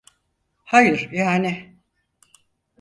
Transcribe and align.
Hayır, 0.63 1.09
yani… 1.11 1.77